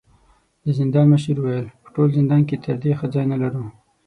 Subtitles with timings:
[0.63, 3.63] د زندان مشر وويل: په ټول زندان کې تر دې ښه ځای نه لرو.